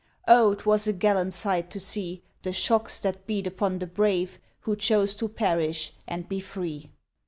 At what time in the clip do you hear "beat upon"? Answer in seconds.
3.27-3.77